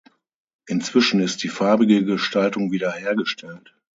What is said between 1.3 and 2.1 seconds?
die farbige